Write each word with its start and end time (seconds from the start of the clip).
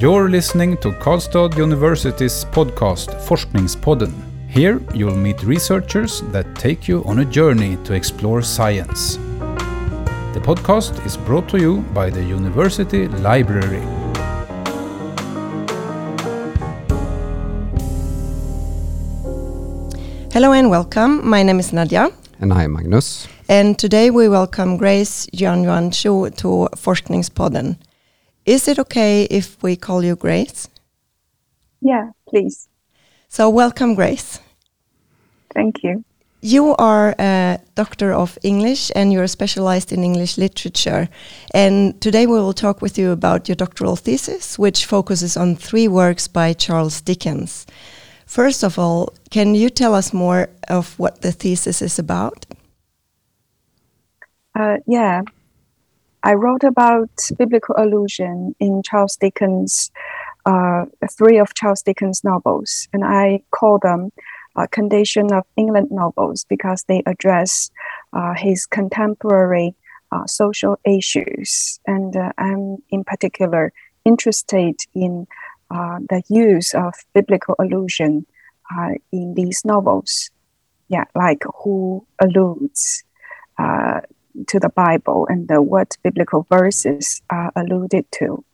You're 0.00 0.30
listening 0.30 0.78
to 0.78 0.92
Karlstad 0.92 1.58
University's 1.58 2.46
podcast 2.46 3.20
Forskningspodden. 3.28 4.10
Here 4.48 4.80
you'll 4.94 5.14
meet 5.14 5.42
researchers 5.42 6.22
that 6.32 6.46
take 6.54 6.88
you 6.88 7.04
on 7.04 7.18
a 7.18 7.24
journey 7.26 7.76
to 7.84 7.92
explore 7.92 8.40
science. 8.40 9.18
The 10.32 10.40
podcast 10.40 11.04
is 11.04 11.18
brought 11.18 11.50
to 11.50 11.58
you 11.58 11.82
by 11.92 12.08
the 12.08 12.24
University 12.24 13.08
Library. 13.08 13.82
Hello 20.32 20.52
and 20.52 20.70
welcome. 20.70 21.28
My 21.28 21.42
name 21.42 21.60
is 21.60 21.74
Nadia. 21.74 22.08
And 22.40 22.54
I'm 22.54 22.72
Magnus. 22.72 23.28
And 23.50 23.78
today 23.78 24.08
we 24.08 24.30
welcome 24.30 24.78
Grace 24.78 25.28
Yuan 25.34 25.62
Yuan 25.62 25.90
Chu 25.90 26.30
to 26.30 26.70
Forskningspodden. 26.74 27.76
Is 28.46 28.68
it 28.68 28.78
okay 28.78 29.24
if 29.24 29.62
we 29.62 29.76
call 29.76 30.02
you 30.02 30.16
Grace? 30.16 30.68
Yeah, 31.80 32.10
please. 32.28 32.68
So, 33.28 33.48
welcome, 33.48 33.94
Grace. 33.94 34.40
Thank 35.54 35.82
you. 35.82 36.04
You 36.42 36.74
are 36.76 37.14
a 37.18 37.58
doctor 37.74 38.12
of 38.12 38.38
English 38.42 38.90
and 38.94 39.12
you're 39.12 39.26
specialized 39.26 39.92
in 39.92 40.02
English 40.02 40.38
literature. 40.38 41.08
And 41.52 42.00
today 42.00 42.26
we 42.26 42.40
will 42.40 42.54
talk 42.54 42.80
with 42.80 42.96
you 42.96 43.10
about 43.10 43.46
your 43.46 43.56
doctoral 43.56 43.96
thesis, 43.96 44.58
which 44.58 44.86
focuses 44.86 45.36
on 45.36 45.54
three 45.54 45.86
works 45.86 46.28
by 46.28 46.54
Charles 46.54 47.02
Dickens. 47.02 47.66
First 48.24 48.62
of 48.64 48.78
all, 48.78 49.12
can 49.30 49.54
you 49.54 49.68
tell 49.68 49.94
us 49.94 50.14
more 50.14 50.48
of 50.68 50.98
what 50.98 51.20
the 51.20 51.32
thesis 51.32 51.82
is 51.82 51.98
about? 51.98 52.46
Uh, 54.58 54.78
yeah, 54.86 55.20
I 56.22 56.34
wrote 56.34 56.64
about 56.64 57.08
biblical 57.38 57.74
allusion 57.78 58.54
in 58.60 58.82
Charles 58.82 59.16
Dickens, 59.16 59.90
uh, 60.44 60.84
three 61.10 61.38
of 61.38 61.54
Charles 61.54 61.82
Dickens' 61.82 62.22
novels, 62.22 62.88
and 62.92 63.04
I 63.04 63.42
call 63.50 63.78
them 63.78 64.12
uh, 64.56 64.66
Condition 64.70 65.32
of 65.32 65.44
England 65.56 65.88
novels 65.90 66.44
because 66.48 66.84
they 66.84 67.02
address 67.06 67.70
uh, 68.12 68.34
his 68.36 68.66
contemporary 68.66 69.74
uh, 70.12 70.26
social 70.26 70.78
issues. 70.84 71.80
And 71.86 72.14
uh, 72.16 72.32
I'm 72.36 72.78
in 72.90 73.04
particular 73.04 73.72
interested 74.04 74.76
in 74.94 75.26
uh, 75.70 75.98
the 76.08 76.22
use 76.28 76.74
of 76.74 76.94
biblical 77.14 77.54
allusion 77.58 78.26
in 79.10 79.34
these 79.34 79.64
novels. 79.64 80.30
Yeah, 80.88 81.04
like 81.14 81.42
who 81.62 82.06
alludes 82.20 83.04
to 84.48 84.58
the 84.58 84.68
Bible 84.68 85.26
and 85.28 85.50
uh, 85.50 85.60
what 85.60 85.96
biblical 86.02 86.46
verses 86.50 87.22
are 87.30 87.52
alluded 87.56 88.06
to, 88.12 88.44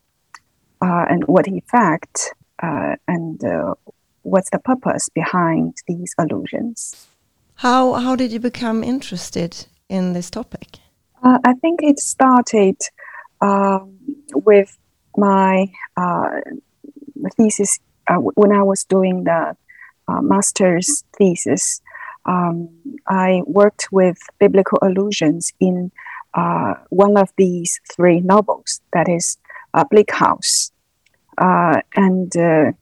uh, 0.83 1.05
and 1.09 1.25
what 1.25 1.49
effect 1.49 2.35
uh, 2.63 2.97
and 3.07 3.45
uh, 3.45 3.75
what's 4.23 4.51
the 4.51 4.59
purpose 4.59 5.09
behind 5.09 5.77
these 5.87 6.15
allusions. 6.19 7.07
How 7.57 7.95
how 7.95 8.17
did 8.17 8.33
you 8.33 8.41
become 8.41 8.85
interested 8.85 9.67
in 9.89 10.13
this 10.13 10.31
topic? 10.31 10.79
Uh, 11.23 11.39
I 11.45 11.55
think 11.55 11.81
it 11.83 11.99
started 11.99 12.77
um, 13.41 13.99
with 14.35 14.77
my 15.17 15.67
uh, 15.97 16.41
thesis 17.37 17.79
when 18.35 18.53
I 18.53 18.63
was 18.63 18.85
doing 18.85 19.25
the 19.25 19.57
master's 20.09 21.03
thesis 21.19 21.81
um, 22.27 22.69
I 23.09 23.43
worked 23.47 23.89
with 23.91 24.19
biblical 24.39 24.79
allusions 24.83 25.53
in 25.61 25.93
uh, 26.35 26.75
one 26.91 27.17
of 27.17 27.33
these 27.37 27.81
three 27.91 28.21
novels, 28.21 28.81
that 28.93 29.09
is 29.09 29.39
uh, 29.75 29.85
Bleak 29.85 30.13
House. 30.13 30.71
Uh, 31.39 31.81
and 31.95 32.37
uh, 32.37 32.73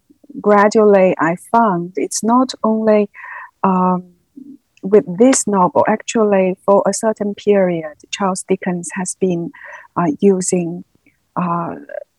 gradually 0.41 1.15
I 1.19 1.37
found 1.53 1.93
it's 1.97 2.23
not 2.23 2.55
only 2.63 3.11
um, 3.63 4.15
with 4.83 5.05
this 5.19 5.47
novel, 5.47 5.85
actually, 5.89 6.57
for 6.65 6.83
a 6.87 6.93
certain 6.93 7.35
period, 7.35 7.95
Charles 8.11 8.45
Dickens 8.47 8.91
has 8.95 9.15
been 9.15 9.51
uh, 9.97 10.13
using 10.21 10.85
uh, 11.37 11.77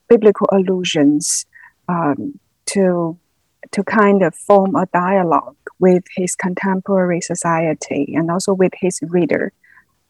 biblical 0.10 0.48
allusions 0.52 1.46
um, 1.88 2.40
to 2.68 3.18
to 3.72 3.84
kind 3.84 4.24
of 4.24 4.36
form 4.36 4.76
a 4.76 4.86
dialogue 4.94 5.56
with 5.80 6.04
his 6.16 6.36
contemporary 6.36 7.22
society 7.22 8.14
and 8.16 8.32
also 8.32 8.54
with 8.54 8.74
his 8.80 9.00
reader 9.02 9.54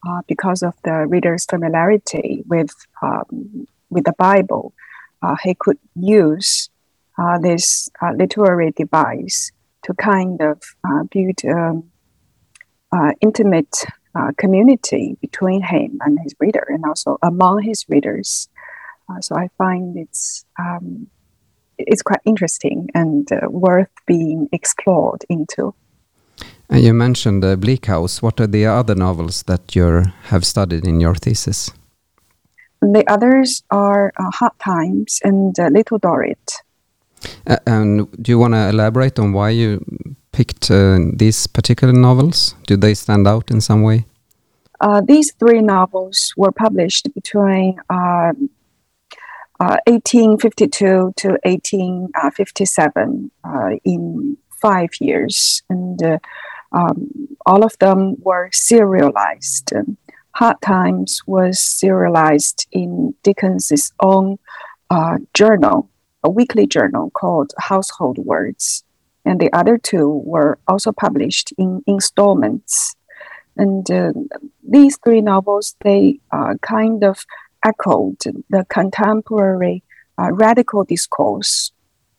uh, 0.08 0.22
because 0.28 0.62
of 0.62 0.74
the 0.84 1.06
reader's 1.08 1.46
familiarity 1.46 2.44
with, 2.48 2.72
um, 3.02 3.68
with 3.90 4.06
the 4.06 4.14
Bible. 4.18 4.74
Uh, 5.22 5.36
he 5.44 5.56
could 5.56 5.80
use 5.96 6.70
uh, 7.18 7.40
this 7.40 7.90
uh, 8.02 8.12
literary 8.12 8.72
device 8.72 9.52
to 9.84 9.94
kind 9.94 10.42
of 10.42 10.62
uh, 10.84 11.04
build 11.10 11.40
um, 11.46 11.90
uh, 12.92 13.12
intimate 13.22 13.86
community 14.38 15.18
between 15.20 15.62
him 15.62 15.98
and 16.00 16.18
his 16.24 16.34
reader 16.40 16.66
and 16.70 16.86
also 16.86 17.18
among 17.22 17.62
his 17.62 17.84
readers. 17.90 18.48
so 19.20 19.36
I 19.36 19.50
find 19.58 19.98
it's 19.98 20.46
um, 20.58 21.08
it's 21.78 22.02
quite 22.02 22.22
interesting 22.26 22.90
and 22.94 23.32
uh, 23.32 23.50
worth 23.50 23.90
being 24.06 24.50
explored 24.52 25.24
into. 25.30 25.74
And 26.70 26.84
you 26.84 26.94
mentioned 26.94 27.46
uh, 27.46 27.56
Bleak 27.56 27.86
House. 27.86 28.22
What 28.22 28.40
are 28.40 28.48
the 28.48 28.66
other 28.66 28.96
novels 28.96 29.44
that 29.44 29.76
you 29.76 30.04
have 30.24 30.46
studied 30.46 30.86
in 30.88 31.00
your 31.00 31.16
thesis? 31.16 31.72
The 32.82 33.04
others 33.08 33.64
are 33.72 34.12
uh, 34.18 34.32
Hard 34.32 34.60
Times 34.60 35.20
and 35.24 35.58
uh, 35.60 35.68
Little 35.68 36.00
Dorrit. 36.00 36.62
and 37.66 38.12
do 38.22 38.32
you 38.32 38.40
want 38.40 38.54
to 38.54 38.70
elaborate 38.70 39.20
on 39.20 39.34
why 39.34 39.50
you 39.50 39.84
picked 40.32 40.70
uh, 40.70 41.00
these 41.14 41.48
particular 41.48 41.94
novels? 41.94 42.56
Do 42.68 42.78
they 42.78 42.94
stand 42.94 43.28
out 43.28 43.50
in 43.52 43.62
some 43.62 43.82
way? 43.84 44.06
Uh, 44.82 45.02
these 45.02 45.34
three 45.40 45.62
novels 45.62 46.34
were 46.36 46.52
published 46.52 47.08
between 47.14 47.80
um, 49.60 49.78
1852 49.88 50.86
uh, 50.86 51.12
to 51.16 51.28
1857 51.44 53.32
uh, 53.44 53.70
in 53.84 54.38
five 54.62 54.90
years, 55.00 55.64
and 55.70 56.02
uh, 56.04 56.18
um, 56.72 57.10
all 57.46 57.64
of 57.64 57.78
them 57.80 58.16
were 58.20 58.50
serialized. 58.52 59.72
Hard 60.32 60.62
Times 60.62 61.22
was 61.26 61.60
serialized 61.60 62.68
in 62.72 63.14
Dickens's 63.24 63.94
own 64.02 64.38
journal, 65.34 65.90
a 66.24 66.30
weekly 66.30 66.68
journal 66.68 67.10
called 67.12 67.54
Household 67.58 68.18
Words, 68.18 68.84
and 69.24 69.40
the 69.40 69.52
other 69.54 69.78
two 69.78 70.22
were 70.26 70.60
also 70.68 70.92
published 70.92 71.54
in 71.58 71.82
installments. 71.88 72.96
And 73.58 73.90
uh, 73.90 74.12
these 74.68 74.98
three 75.04 75.22
novels, 75.22 75.76
they 75.82 76.20
uh, 76.32 76.56
kind 76.62 77.04
of 77.04 77.26
echoed 77.66 78.22
the 78.50 78.66
contemporary 78.70 79.84
uh, 80.18 80.32
radical 80.32 80.84
discourse 80.84 81.72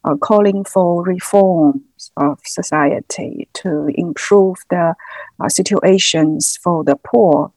uh, 0.05 0.17
calling 0.17 0.65
for 0.65 1.03
reforms 1.03 2.11
of 2.17 2.39
society 2.45 3.49
to 3.55 3.89
improve 3.95 4.57
the 4.71 4.95
uh, 5.41 5.49
situations 5.49 6.59
for 6.63 6.85
the 6.85 6.97
poor 6.97 7.53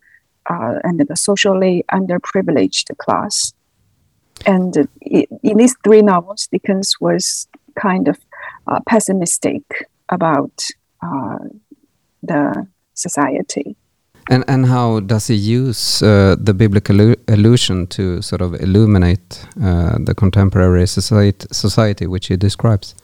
uh, 0.49 0.75
and 0.83 0.99
the 0.99 1.15
socially 1.15 1.83
underprivileged 1.91 2.95
class. 2.97 3.53
And 4.45 4.87
in 5.43 5.57
these 5.57 5.75
three 5.83 6.01
novels, 6.01 6.47
Dickens 6.47 6.95
was 6.99 7.47
kind 7.75 8.07
of 8.07 8.17
uh, 8.67 8.79
pessimistic 8.87 9.63
about 10.09 10.65
uh, 11.03 11.39
the 12.23 12.67
society. 12.93 13.75
And 14.29 14.43
and 14.47 14.67
how 14.67 14.99
does 14.99 15.27
he 15.27 15.33
use 15.33 16.03
uh, 16.03 16.35
the 16.39 16.53
biblical 16.53 17.15
allusion 17.27 17.87
to 17.87 18.21
sort 18.21 18.41
of 18.41 18.53
illuminate 18.61 19.47
uh, 19.61 19.97
the 20.05 20.13
contemporary 20.13 20.87
society, 20.87 21.47
society 21.51 22.05
which 22.05 22.27
he 22.27 22.37
describes? 22.37 22.95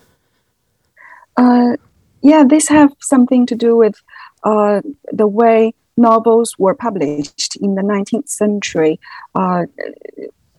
Uh, 1.35 1.77
yeah, 2.21 2.43
this 2.47 2.69
have 2.69 2.91
something 3.01 3.47
to 3.47 3.55
do 3.55 3.75
with 3.75 3.95
uh, 4.43 4.81
the 5.11 5.27
way 5.27 5.73
novels 5.97 6.55
were 6.59 6.75
published 6.75 7.55
in 7.55 7.73
the 7.73 7.81
19th 7.81 8.29
century. 8.29 8.99
Uh, 9.33 9.65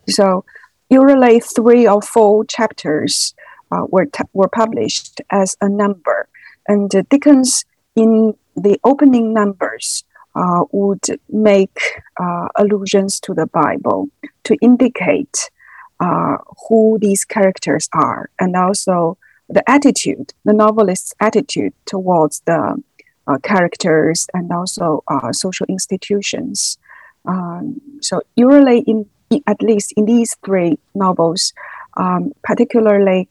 so 0.09 0.45
usually 0.91 1.39
three 1.39 1.87
or 1.87 2.03
four 2.03 2.45
chapters 2.45 3.35
uh, 3.71 3.87
were 3.89 4.09
were 4.33 4.49
published 4.49 5.21
as 5.31 5.57
a 5.61 5.69
number, 5.69 6.29
and 6.67 6.91
Dickens 7.09 7.65
in 7.95 8.35
the 8.57 8.81
opening 8.83 9.33
numbers 9.33 10.03
uh, 10.37 10.65
would 10.71 11.05
make 11.31 11.79
uh, 12.21 12.49
allusions 12.57 13.19
to 13.21 13.33
the 13.33 13.47
Bible 13.47 14.09
to 14.45 14.55
indicate 14.61 15.51
uh, 15.99 16.37
who 16.69 16.99
these 17.01 17.25
characters 17.25 17.89
are 17.95 18.29
and 18.39 18.55
also 18.55 19.17
the 19.49 19.69
attitude, 19.69 20.35
the 20.45 20.53
novelist's 20.53 21.15
attitude 21.21 21.73
towards 21.87 22.41
the 22.41 22.83
uh, 23.27 23.39
characters 23.39 24.27
and 24.35 24.53
also 24.53 25.03
uh, 25.09 25.33
social 25.33 25.67
institutions. 25.71 26.77
Um, 27.25 27.81
so, 28.01 28.21
usually, 28.37 28.81
in 28.81 29.09
at 29.47 29.61
least 29.63 29.95
in 29.97 30.05
these 30.05 30.37
three 30.45 30.79
novels, 30.95 31.53
um, 31.97 32.33
particularly 32.45 33.29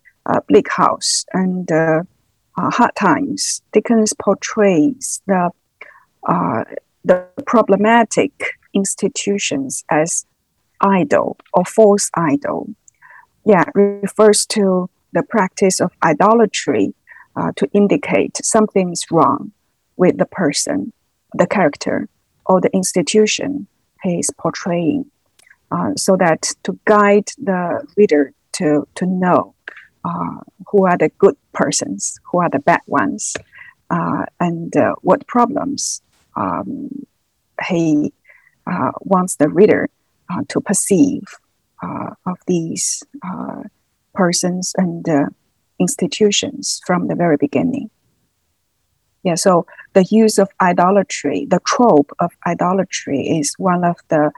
Bleak 0.49 0.69
House 0.69 1.25
and 1.31 1.69
Hard 2.57 2.95
Times, 2.95 3.61
Dickens 3.71 4.11
portrays 4.13 5.21
the 5.27 5.51
uh, 6.27 6.63
the 7.05 7.27
problematic 7.45 8.31
institutions 8.73 9.83
as 9.89 10.25
idol 10.81 11.37
or 11.53 11.63
false 11.63 12.09
idol. 12.15 12.69
Yeah, 13.45 13.63
refers 13.75 14.45
to 14.47 14.89
the 15.13 15.21
practice 15.23 15.79
of 15.79 15.91
idolatry 16.03 16.93
uh, 17.35 17.51
to 17.57 17.69
indicate 17.73 18.37
something 18.43 18.91
is 18.91 19.05
wrong 19.11 19.51
with 19.97 20.17
the 20.17 20.25
person, 20.25 20.91
the 21.33 21.45
character, 21.45 22.09
or 22.47 22.59
the 22.59 22.73
institution 22.73 23.67
he 24.03 24.19
is 24.19 24.29
portraying, 24.37 25.05
uh, 25.71 25.91
so 25.95 26.15
that 26.17 26.53
to 26.63 26.77
guide 26.85 27.29
the 27.37 27.85
reader 27.97 28.33
to, 28.53 28.87
to 28.95 29.05
know 29.05 29.53
uh, 30.03 30.39
who 30.71 30.85
are 30.85 30.97
the 30.97 31.09
good 31.19 31.37
persons, 31.53 32.19
who 32.31 32.39
are 32.39 32.49
the 32.49 32.59
bad 32.59 32.81
ones, 32.87 33.35
uh, 33.91 34.25
and 34.39 34.75
uh, 34.75 34.95
what 35.01 35.27
problems 35.27 36.01
um, 36.35 36.89
he 37.67 38.13
uh, 38.67 38.91
wants 39.01 39.35
the 39.35 39.49
reader 39.49 39.89
uh, 40.29 40.41
to 40.49 40.61
perceive 40.61 41.23
of 42.25 42.39
these 42.47 43.03
persons 44.15 44.73
and 44.75 45.05
institutions 45.77 46.81
from 46.87 47.07
the 47.07 47.13
very 47.13 47.37
beginning. 47.37 47.91
Yeah, 49.25 49.35
so 49.35 49.65
the 49.93 50.03
use 50.03 50.37
of 50.37 50.49
idolatry, 50.61 51.47
the 51.49 51.59
trope 51.65 52.11
of 52.19 52.31
idolatry, 52.45 53.21
is 53.21 53.53
one 53.57 53.83
of 53.83 53.97
the 54.09 54.31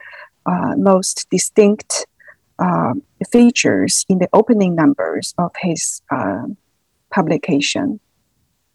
uh, 0.46 0.74
most 0.76 1.28
distinct 1.30 2.06
uh, 2.58 2.94
features 3.30 4.06
in 4.08 4.18
the 4.18 4.28
opening 4.32 4.74
numbers 4.74 5.34
of 5.36 5.52
his 5.60 6.00
uh, 6.10 6.46
publication. 7.12 8.00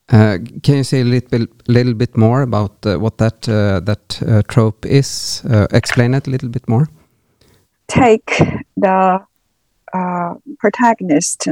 Uh, 0.10 0.38
can 0.64 0.76
you 0.76 0.84
say 0.84 1.02
a 1.02 1.06
little 1.06 1.30
bit, 1.30 1.50
little 1.68 1.94
bit 1.94 2.18
more 2.18 2.42
about 2.42 2.86
uh, 2.86 2.98
what 2.98 3.18
that 3.18 3.48
uh, 3.48 3.80
that 3.80 4.46
trope 4.48 4.86
is? 4.86 5.42
explain 5.72 6.14
it 6.14 6.28
a 6.28 6.30
little 6.30 6.50
bit 6.50 6.68
more. 6.68 6.88
Take 7.88 8.42
the 8.76 9.26
protagonist, 10.60 11.48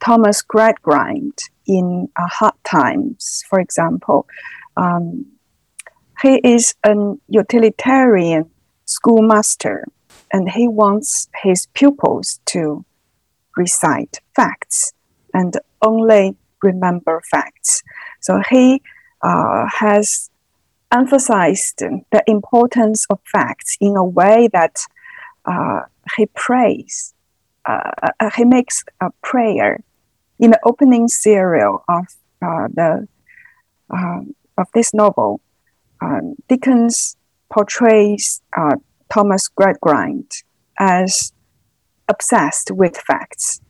Thomas 0.00 0.42
Gradgrind, 0.42 1.38
in 1.66 2.08
Hard 2.16 2.54
Times, 2.64 3.44
for 3.48 3.60
example. 3.60 4.26
Um, 4.76 5.26
he 6.22 6.40
is 6.44 6.74
an 6.84 7.20
utilitarian 7.28 8.50
schoolmaster 8.84 9.86
and 10.32 10.50
he 10.50 10.68
wants 10.68 11.28
his 11.42 11.66
pupils 11.74 12.40
to 12.46 12.84
recite 13.56 14.20
facts 14.34 14.92
and 15.34 15.58
only 15.82 16.36
remember 16.62 17.22
facts. 17.30 17.82
So 18.20 18.42
he 18.48 18.82
uh, 19.22 19.66
has 19.68 20.30
emphasized 20.92 21.78
the 21.78 22.22
importance 22.26 23.06
of 23.08 23.18
facts 23.24 23.76
in 23.80 23.96
a 23.96 24.04
way 24.04 24.48
that 24.52 24.76
uh, 25.44 25.80
he 26.16 26.26
prays, 26.26 27.14
uh, 27.64 27.90
uh 28.20 28.30
he 28.36 28.44
makes 28.44 28.84
a 29.00 29.10
prayer 29.22 29.80
in 30.38 30.50
the 30.50 30.60
opening 30.64 31.08
serial 31.08 31.84
of 31.88 32.06
uh, 32.42 32.68
the 32.72 33.08
uh, 33.90 34.20
of 34.58 34.66
this 34.74 34.92
novel. 34.92 35.40
Um, 36.00 36.34
Dickens 36.48 37.16
portrays 37.48 38.42
Thomas 39.08 39.48
Gradgrind 39.48 40.42
as 40.78 41.32
obsessed 42.08 42.70
with 42.70 42.96
facts, 42.96 43.60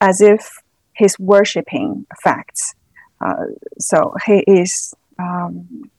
as 0.00 0.20
if 0.20 0.59
he's 1.00 1.18
worshipping 1.18 2.06
facts. 2.22 2.74
Uh, 3.20 3.46
so 3.78 4.14
he 4.26 4.44
is 4.46 4.94
um, 5.18 5.90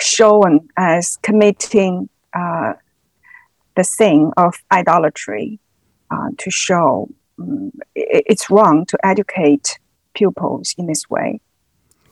shown 0.00 0.68
as 0.76 1.16
committing 1.22 2.08
uh, 2.34 2.74
the 3.76 3.84
sin 3.84 4.32
of 4.36 4.54
idolatry 4.70 5.58
uh, 6.10 6.28
to 6.36 6.50
show 6.50 7.08
um, 7.40 7.72
it's 7.94 8.50
wrong 8.50 8.84
to 8.86 8.98
educate 9.04 9.78
pupils 10.14 10.74
in 10.76 10.86
this 10.86 11.08
way. 11.08 11.40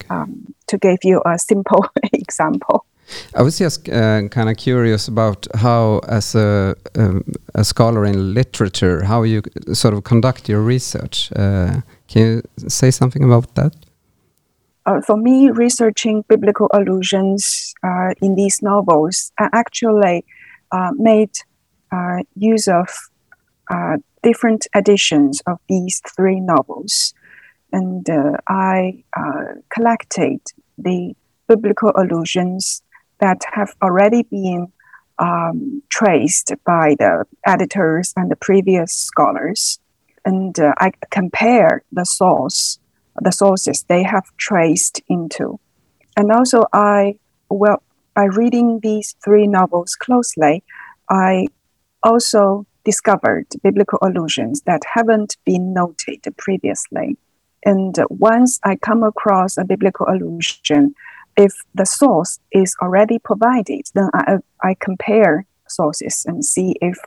Um, 0.09 0.55
to 0.67 0.79
give 0.79 0.99
you 1.05 1.23
a 1.27 1.39
simple 1.39 1.85
example. 2.13 2.87
I 3.35 3.43
was 3.43 3.59
just 3.59 3.89
uh, 3.89 4.29
kind 4.29 4.49
of 4.49 4.57
curious 4.57 5.09
about 5.09 5.47
how, 5.55 6.01
as 6.09 6.35
a, 6.35 6.77
um, 6.97 7.25
a, 7.55 7.65
scholar 7.65 8.05
in 8.05 8.35
literature, 8.35 9.05
how 9.05 9.23
you 9.23 9.43
sort 9.73 9.95
of 9.95 10.05
conduct 10.05 10.49
your 10.49 10.61
research. 10.61 11.31
Uh, 11.37 11.81
can 12.09 12.23
you 12.23 12.43
say 12.69 12.91
something 12.91 13.25
about 13.25 13.55
that? 13.55 13.75
Uh, 14.87 15.01
for 15.01 15.17
me, 15.17 15.51
researching 15.51 16.25
biblical 16.29 16.69
allusions 16.73 17.75
uh, 17.85 18.15
in 18.21 18.35
these 18.35 18.63
novels, 18.63 19.31
I 19.39 19.49
actually 19.53 20.25
uh, 20.73 20.91
made 20.97 21.31
uh, 21.93 22.23
use 22.35 22.69
of 22.69 22.89
different 24.23 24.67
editions 24.77 25.41
of 25.47 25.59
these 25.69 26.03
three 26.17 26.41
novels. 26.41 27.15
And 27.73 28.05
I 28.49 29.05
collected 29.69 30.41
the 30.77 31.15
biblical 31.47 31.93
allusions 31.95 32.83
that 33.21 33.43
have 33.53 33.75
already 33.83 34.23
been 34.25 34.73
um, 35.19 35.83
traced 35.91 36.53
by 36.65 36.97
the 36.99 37.25
editors 37.47 38.13
and 38.17 38.31
the 38.31 38.37
previous 38.37 38.93
scholars. 38.93 39.79
And 40.25 40.59
uh, 40.59 40.75
I 40.79 40.93
compare 41.11 41.83
the 41.93 42.05
source, 42.05 42.79
the 43.21 43.31
sources 43.31 43.85
they 43.85 44.03
have 44.03 44.25
traced 44.37 45.03
into. 45.09 45.61
And 46.17 46.33
also, 46.33 46.65
I, 46.73 47.19
well, 47.49 47.83
by 48.15 48.25
reading 48.25 48.81
these 48.83 49.15
three 49.25 49.47
novels 49.47 49.95
closely, 49.95 50.63
I 51.09 51.47
also 52.03 52.67
discovered 52.85 53.47
biblical 53.63 53.99
allusions 54.03 54.63
that 54.63 54.83
haven't 54.85 55.37
been 55.45 55.73
noted 55.73 56.27
previously. 56.37 57.17
And 57.65 57.95
once 58.09 58.59
I 58.65 58.77
come 58.77 59.03
across 59.03 59.59
a 59.59 59.65
biblical 59.65 60.07
allusion, 60.09 60.95
if 61.37 61.53
the 61.75 61.87
source 61.87 62.39
is 62.53 62.75
already 62.83 63.19
provided, 63.19 63.83
then 63.95 64.11
I, 64.15 64.39
I 64.63 64.75
compare 64.81 65.47
sources 65.69 66.25
and 66.27 66.45
see 66.45 66.77
if 66.81 66.99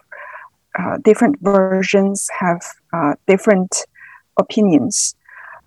uh, 0.79 0.97
different 1.03 1.37
versions 1.41 2.29
have 2.39 2.61
uh, 2.93 3.13
different 3.27 3.85
opinions 4.37 5.15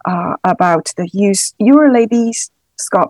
uh, 0.04 0.36
about 0.44 0.92
the 0.96 1.08
use. 1.12 1.54
Usually, 1.58 2.06
these 2.06 2.50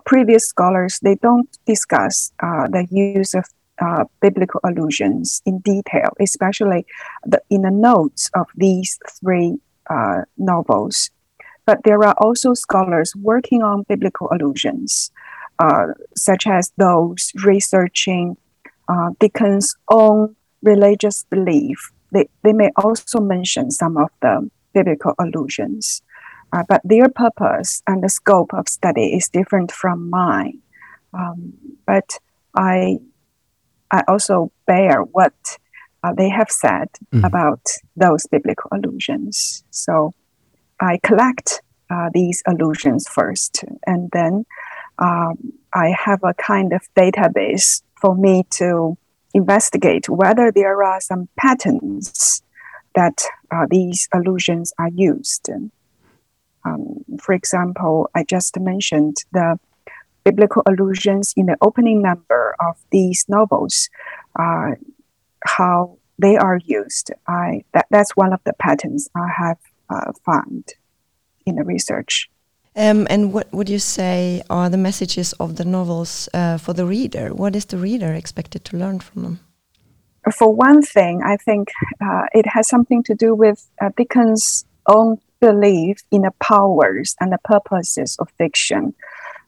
previous 0.05 0.47
scholars 0.47 0.99
they 1.01 1.15
don't 1.15 1.49
discuss 1.65 2.31
uh, 2.41 2.67
the 2.67 2.87
use 2.89 3.33
of 3.33 3.45
uh, 3.79 4.05
biblical 4.21 4.59
allusions 4.63 5.41
in 5.45 5.59
detail, 5.59 6.09
especially 6.19 6.85
the, 7.25 7.41
in 7.49 7.61
the 7.61 7.71
notes 7.71 8.29
of 8.35 8.47
these 8.55 8.97
three 9.19 9.57
uh, 9.89 10.21
novels. 10.37 11.11
But 11.65 11.83
there 11.83 12.03
are 12.03 12.15
also 12.17 12.53
scholars 12.53 13.13
working 13.15 13.61
on 13.61 13.83
biblical 13.89 14.29
allusions 14.31 15.11
such 16.15 16.47
as 16.47 16.71
those 16.77 17.31
researching 17.43 18.37
uh, 18.87 19.11
Dickens' 19.19 19.75
own 19.89 20.35
religious 20.61 21.23
belief. 21.29 21.91
They, 22.11 22.29
they 22.43 22.53
may 22.53 22.69
also 22.75 23.19
mention 23.19 23.71
some 23.71 23.97
of 23.97 24.09
the 24.21 24.49
biblical 24.73 25.13
allusions, 25.19 26.01
uh, 26.53 26.63
but 26.67 26.81
their 26.83 27.09
purpose 27.09 27.83
and 27.87 28.03
the 28.03 28.09
scope 28.09 28.53
of 28.53 28.69
study 28.69 29.13
is 29.13 29.29
different 29.29 29.71
from 29.71 30.09
mine. 30.09 30.59
Um, 31.13 31.53
but 31.85 32.19
I, 32.55 32.99
I 33.91 34.03
also 34.07 34.51
bear 34.65 35.01
what 35.01 35.33
uh, 36.03 36.13
they 36.13 36.29
have 36.29 36.49
said 36.49 36.87
mm. 37.13 37.25
about 37.25 37.61
those 37.95 38.27
biblical 38.27 38.69
allusions. 38.71 39.63
So 39.71 40.13
I 40.79 40.99
collect 41.03 41.61
uh, 41.89 42.09
these 42.13 42.43
allusions 42.45 43.07
first, 43.07 43.63
and 43.85 44.09
then 44.11 44.45
um, 44.99 45.53
I 45.73 45.95
have 45.97 46.19
a 46.23 46.33
kind 46.33 46.73
of 46.73 46.81
database 46.95 47.81
for 47.99 48.15
me 48.15 48.43
to 48.51 48.97
investigate 49.33 50.09
whether 50.09 50.51
there 50.51 50.83
are 50.83 51.01
some 51.01 51.29
patterns 51.37 52.41
that 52.95 53.23
uh, 53.51 53.65
these 53.69 54.09
allusions 54.13 54.73
are 54.79 54.89
used. 54.89 55.49
Um, 56.65 57.05
for 57.21 57.33
example, 57.33 58.09
I 58.15 58.23
just 58.23 58.59
mentioned 58.59 59.17
the 59.31 59.59
biblical 60.23 60.63
allusions 60.65 61.33
in 61.37 61.45
the 61.45 61.57
opening 61.61 62.01
number 62.01 62.55
of 62.59 62.75
these 62.91 63.25
novels, 63.29 63.89
uh, 64.37 64.71
how 65.45 65.97
they 66.19 66.35
are 66.35 66.59
used. 66.65 67.11
I 67.27 67.63
that, 67.73 67.85
that's 67.91 68.15
one 68.15 68.33
of 68.33 68.41
the 68.43 68.53
patterns 68.53 69.09
I 69.15 69.27
have 69.37 69.57
uh, 69.89 70.11
found 70.25 70.73
in 71.45 71.55
the 71.55 71.63
research. 71.63 72.29
Um, 72.77 73.07
and 73.09 73.33
what 73.33 73.51
would 73.51 73.69
you 73.69 73.79
say 73.79 74.43
are 74.51 74.69
the 74.69 74.77
messages 74.77 75.33
of 75.39 75.55
the 75.55 75.65
novels 75.65 76.29
uh, 76.33 76.59
for 76.59 76.73
the 76.73 76.85
reader? 76.85 77.33
What 77.33 77.55
is 77.55 77.65
the 77.65 77.77
reader 77.77 78.13
expected 78.13 78.63
to 78.65 78.77
learn 78.77 78.99
from 78.99 79.23
them? 79.23 79.39
for 80.31 80.53
one 80.53 80.81
thing, 80.81 81.21
I 81.23 81.37
think 81.37 81.69
uh, 82.01 82.25
it 82.33 82.45
has 82.47 82.67
something 82.67 83.01
to 83.03 83.15
do 83.15 83.33
with 83.33 83.65
uh, 83.81 83.89
Dickens' 83.95 84.65
own 84.87 85.17
belief 85.39 85.97
in 86.11 86.23
the 86.23 86.31
powers 86.39 87.15
and 87.19 87.31
the 87.31 87.37
purposes 87.45 88.17
of 88.19 88.29
fiction. 88.37 88.93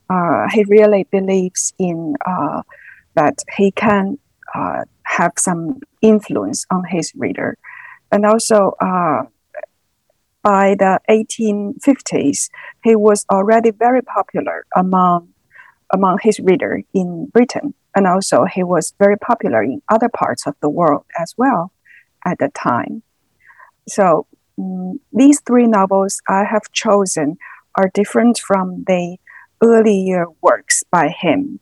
Uh, 0.09 0.47
he 0.51 0.63
really 0.63 1.05
believes 1.11 1.73
in 1.77 2.15
uh, 2.25 2.61
that 3.15 3.43
he 3.57 3.71
can 3.71 4.17
uh, 4.55 4.83
have 5.03 5.33
some 5.37 5.81
influence 6.01 6.65
on 6.71 6.83
his 6.85 7.13
reader, 7.15 7.57
and 8.11 8.25
also 8.25 8.73
by 10.49 10.73
the 10.73 10.99
1850s, 11.07 12.49
he 12.83 12.95
was 12.95 13.23
already 13.31 13.69
very 13.69 14.01
popular 14.01 14.65
among 14.75 15.29
among 15.93 16.17
his 16.23 16.39
reader 16.39 16.81
in 16.91 17.27
Britain, 17.27 17.75
and 17.95 18.07
also 18.07 18.45
he 18.45 18.63
was 18.63 18.93
very 18.97 19.17
popular 19.17 19.61
in 19.61 19.81
other 19.89 20.09
parts 20.09 20.47
of 20.47 20.55
the 20.61 20.69
world 20.69 21.05
as 21.19 21.35
well 21.37 21.71
at 22.25 22.37
the 22.39 22.49
time. 22.49 23.03
So 23.87 24.25
um, 24.57 24.99
these 25.13 25.39
three 25.41 25.67
novels 25.67 26.19
I 26.27 26.45
have 26.45 26.71
chosen 26.71 27.37
are 27.75 27.91
different 27.93 28.39
from 28.39 28.85
the 28.87 29.17
earlier 29.61 30.25
works 30.41 30.83
by 30.91 31.09
him. 31.09 31.59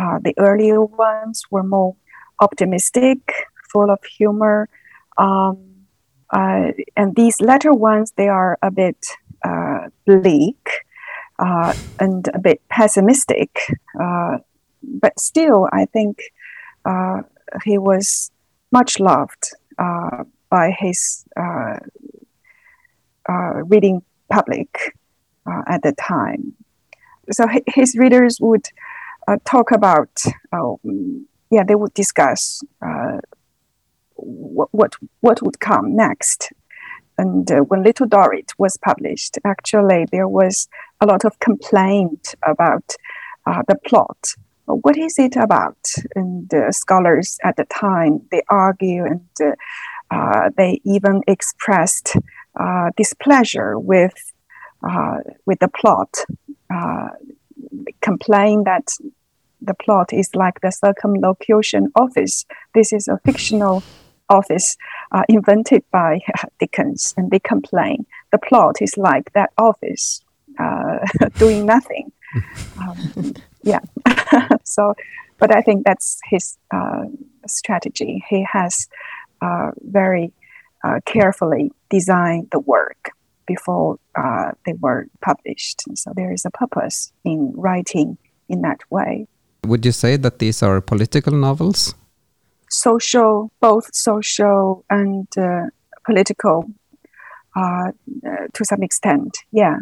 Uh, 0.00 0.18
the 0.22 0.34
earlier 0.38 0.82
ones 0.82 1.44
were 1.50 1.62
more 1.62 1.96
optimistic, 2.40 3.18
full 3.72 3.90
of 3.90 4.00
humor, 4.04 4.68
um, 5.16 5.65
uh, 6.30 6.72
and 6.96 7.14
these 7.14 7.40
latter 7.40 7.72
ones 7.72 8.12
they 8.16 8.28
are 8.28 8.58
a 8.62 8.70
bit 8.70 9.06
uh, 9.44 9.88
bleak 10.06 10.68
uh, 11.38 11.74
and 12.00 12.28
a 12.34 12.38
bit 12.38 12.60
pessimistic. 12.68 13.50
Uh, 14.00 14.38
but 14.82 15.18
still, 15.18 15.68
I 15.72 15.86
think 15.86 16.22
uh, 16.84 17.22
he 17.64 17.78
was 17.78 18.30
much 18.72 18.98
loved 18.98 19.50
uh, 19.78 20.24
by 20.50 20.70
his 20.70 21.24
reading 23.64 24.02
public 24.30 24.94
at 25.68 25.82
the 25.82 25.92
time. 25.92 26.54
So 27.30 27.46
his 27.66 27.96
readers 27.96 28.38
would 28.40 28.66
talk 29.44 29.72
about, 29.72 30.10
yeah, 31.50 31.64
they 31.64 31.74
would 31.74 31.94
discuss 31.94 32.62
what, 34.16 34.68
what 34.72 34.94
what 35.20 35.42
would 35.42 35.60
come 35.60 35.94
next 35.94 36.52
and 37.18 37.50
uh, 37.50 37.60
when 37.60 37.82
Little 37.82 38.06
Dorrit 38.06 38.52
was 38.58 38.76
published, 38.76 39.38
actually 39.44 40.06
there 40.12 40.28
was 40.28 40.68
a 41.00 41.06
lot 41.06 41.24
of 41.24 41.38
complaint 41.40 42.34
about 42.46 42.94
uh, 43.46 43.62
the 43.68 43.76
plot. 43.86 44.34
What 44.66 44.98
is 44.98 45.18
it 45.18 45.36
about? 45.36 45.78
And 46.14 46.52
uh, 46.52 46.72
scholars 46.72 47.38
at 47.44 47.56
the 47.56 47.64
time 47.66 48.22
they 48.30 48.42
argue 48.48 49.04
and 49.04 49.28
uh, 49.40 49.52
uh, 50.10 50.50
they 50.56 50.80
even 50.84 51.22
expressed 51.26 52.16
uh, 52.58 52.90
displeasure 52.96 53.78
with 53.78 54.14
with 55.46 55.58
the 55.58 55.68
plot, 55.68 56.16
complaining 58.00 58.62
that 58.64 58.86
the 59.60 59.74
plot 59.74 60.12
is 60.12 60.30
like 60.36 60.60
the 60.60 60.70
circumlocution 60.70 61.90
office. 61.96 62.44
This 62.72 62.92
is 62.92 63.08
a 63.08 63.18
fictional 63.24 63.82
office 64.28 64.76
uh, 65.12 65.22
invented 65.28 65.84
by 65.90 66.20
Dickens, 66.58 67.14
and 67.16 67.30
they 67.30 67.38
complain 67.38 68.06
the 68.32 68.38
plot 68.38 68.76
is 68.80 68.96
like 68.96 69.32
that 69.32 69.50
office 69.58 70.22
uh, 70.58 70.98
doing 71.38 71.66
nothing. 71.66 72.12
Um, 72.78 73.32
yeah, 73.62 73.80
so, 74.64 74.94
but 75.38 75.54
I 75.54 75.62
think 75.62 75.86
that's 75.86 76.18
his 76.28 76.58
uh, 76.74 77.04
strategy. 77.46 78.22
He 78.28 78.46
has 78.52 78.88
uh, 79.40 79.70
very 79.80 80.32
uh, 80.84 81.00
carefully 81.06 81.72
designed 81.88 82.48
the 82.52 82.60
work 82.60 83.10
before 83.46 83.98
uh, 84.14 84.52
they 84.64 84.74
were 84.74 85.06
published. 85.20 85.82
So 85.94 86.12
there 86.14 86.32
is 86.32 86.44
a 86.44 86.50
purpose 86.50 87.12
in 87.24 87.52
writing 87.56 88.18
in 88.48 88.62
that 88.62 88.80
way. 88.90 89.26
Would 89.64 89.84
you 89.84 89.92
say 89.92 90.16
that 90.16 90.38
these 90.38 90.62
are 90.62 90.80
political 90.80 91.32
novels? 91.32 91.94
Social, 92.68 93.50
both 93.60 93.94
social 93.94 94.84
and 94.90 95.26
uh, 95.36 95.66
political 96.04 96.70
uh, 97.56 97.92
uh, 98.26 98.46
to 98.52 98.64
some 98.64 98.82
extent. 98.82 99.38
Yeah. 99.52 99.78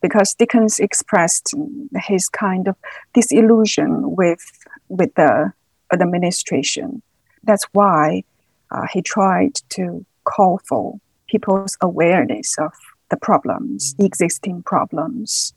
Because 0.00 0.34
Dickens 0.34 0.80
expressed 0.80 1.54
his 2.02 2.28
kind 2.28 2.68
of 2.68 2.76
disillusion 3.12 4.16
with 4.16 4.44
with 4.88 5.14
the 5.14 5.52
administration. 5.92 7.02
That's 7.44 7.64
why 7.72 8.24
uh, 8.70 8.86
he 8.92 9.02
tried 9.02 9.54
to 9.70 10.04
call 10.24 10.60
for 10.68 10.98
people's 11.28 11.76
awareness 11.80 12.56
of 12.58 12.72
the 13.10 13.16
problems, 13.16 13.94
the 13.94 14.04
existing 14.04 14.62
problems, 14.62 15.54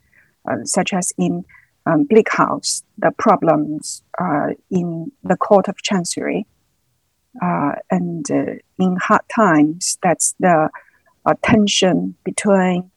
uh, 0.49 0.63
such 0.63 0.93
as 0.93 1.13
in 1.17 1.45
um, 1.87 2.03
Bleak 2.03 2.29
House, 2.31 2.83
the 2.97 3.11
problems 3.17 4.03
uh, 4.19 4.47
in 4.69 5.11
the 5.23 5.37
Court 5.37 5.67
of 5.67 5.81
Chancery. 5.81 6.45
Uh, 7.41 7.73
and 7.91 8.29
uh, 8.31 8.55
in 8.79 8.97
hard 8.97 9.21
times, 9.33 9.97
that's 10.03 10.35
the 10.39 10.69
uh, 11.25 11.33
tension 11.43 12.15
between 12.23 12.91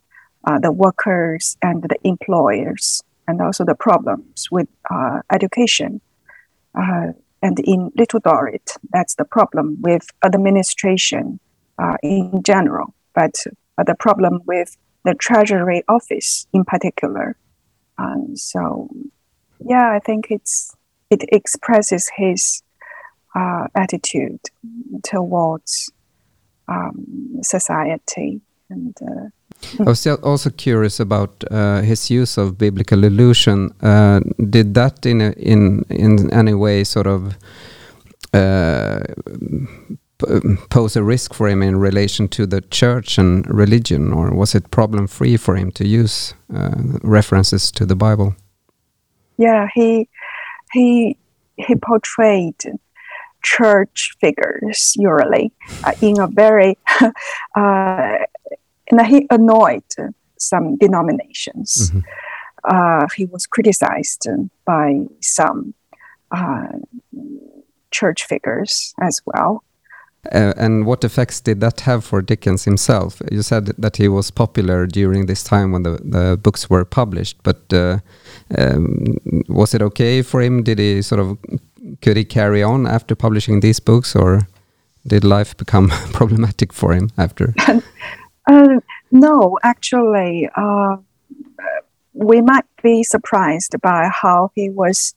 uh, 0.45 0.59
the 0.59 0.73
workers 0.73 1.57
and 1.63 1.83
the 1.83 1.97
employers, 2.05 3.03
and 3.29 3.41
also 3.41 3.65
the 3.65 3.75
problems 3.75 4.49
with 4.51 4.69
uh, 4.91 5.21
education. 5.31 6.01
and 7.43 7.59
in 7.61 7.91
Little 7.97 8.21
Dorrit, 8.21 8.77
that's 8.93 9.15
the 9.15 9.25
problem 9.25 9.77
with 9.81 10.07
administration 10.25 11.41
in 12.03 12.43
general, 12.43 12.95
but 13.15 13.35
the 13.87 13.95
problem 13.99 14.43
with 14.47 14.77
the 15.05 15.15
Treasury 15.15 15.83
Office 15.89 16.47
in 16.53 16.65
particular. 16.65 17.37
Um, 18.01 18.37
so, 18.37 18.89
yeah, 19.65 19.91
I 19.91 19.99
think 19.99 20.31
it's 20.31 20.75
it 21.11 21.25
expresses 21.33 22.11
his 22.17 22.63
uh, 23.35 23.67
attitude 23.75 24.41
towards 25.03 25.93
um, 26.69 27.41
society 27.43 28.41
and. 28.71 28.97
Uh, 29.03 29.29
I 29.79 29.83
was 29.83 30.07
also 30.07 30.49
curious 30.51 31.01
about 31.01 31.45
uh, 31.51 31.83
his 31.83 32.11
use 32.11 32.39
of 32.39 32.57
biblical 32.57 33.05
allusion. 33.05 33.75
Uh, 33.83 34.21
did 34.49 34.73
that 34.75 35.05
in 35.05 35.21
a, 35.21 35.31
in 35.33 35.85
in 35.91 36.33
any 36.33 36.55
way 36.55 36.85
sort 36.85 37.07
of 37.07 37.35
uh, 38.33 39.01
pose 40.69 40.97
a 40.97 41.03
risk 41.03 41.35
for 41.35 41.49
him 41.49 41.63
in 41.63 41.77
relation 41.77 42.29
to 42.29 42.47
the 42.47 42.61
church 42.61 43.19
and 43.19 43.47
religion, 43.49 44.13
or 44.13 44.35
was 44.35 44.55
it 44.55 44.71
problem 44.71 45.07
free 45.07 45.37
for 45.37 45.57
him 45.57 45.71
to 45.73 45.87
use 45.87 46.35
uh, 46.55 46.99
references 47.03 47.71
to 47.73 47.87
the 47.87 47.97
Bible? 47.97 48.35
Yeah, 49.37 49.69
he 49.75 50.09
he 50.73 51.17
he 51.57 51.75
portrayed 51.77 52.57
church 53.43 54.17
figures 54.21 54.95
usually 54.97 55.53
uh, 55.85 55.93
in 56.01 56.21
a 56.21 56.27
very 56.27 56.79
uh, 57.57 58.19
and 58.91 59.07
he 59.07 59.27
annoyed 59.31 59.85
some 60.37 60.77
denominations. 60.77 61.91
Mm 61.93 62.01
-hmm. 62.01 62.05
uh, 62.73 63.07
he 63.17 63.27
was 63.33 63.47
criticized 63.47 64.29
by 64.65 65.07
some 65.21 65.75
uh, 66.37 66.79
church 67.91 68.27
figures 68.27 68.95
as 68.99 69.23
well. 69.25 69.63
Uh, 70.33 70.53
and 70.59 70.85
what 70.85 71.03
effects 71.03 71.41
did 71.41 71.61
that 71.61 71.81
have 71.81 72.05
for 72.05 72.21
Dickens 72.21 72.65
himself? 72.65 73.23
You 73.33 73.41
said 73.43 73.67
that 73.79 73.97
he 73.97 74.07
was 74.07 74.31
popular 74.31 74.87
during 74.87 75.27
this 75.27 75.43
time 75.43 75.73
when 75.73 75.83
the, 75.83 75.99
the 76.05 76.39
books 76.41 76.69
were 76.69 76.85
published, 76.85 77.39
but 77.43 77.73
uh, 77.73 78.01
um, 78.59 79.17
was 79.49 79.73
it 79.73 79.81
okay 79.81 80.21
for 80.21 80.43
him? 80.43 80.63
Did 80.63 80.79
he 80.79 81.01
sort 81.01 81.21
of 81.21 81.39
could 82.03 82.19
he 82.19 82.25
carry 82.25 82.63
on 82.63 82.87
after 82.87 83.15
publishing 83.15 83.61
these 83.61 83.81
books, 83.81 84.15
or 84.15 84.47
did 85.07 85.25
life 85.25 85.57
become 85.57 85.89
problematic 86.13 86.73
for 86.75 86.93
him 86.93 87.11
after? 87.17 87.55
uh, 88.47 88.81
no, 89.11 89.59
actually, 89.63 90.51
uh, 90.55 90.97
we 92.13 92.43
might 92.43 92.67
be 92.83 93.03
surprised 93.03 93.75
by 93.81 94.11
how 94.13 94.51
he 94.55 94.69
was 94.69 95.15